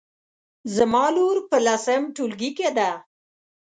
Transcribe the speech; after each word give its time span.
زما 0.75 1.05
لور 1.15 1.37
په 1.49 1.57
لسم 1.65 2.01
ټولګي 2.15 2.51
کې 2.57 2.69
ده 2.77 2.89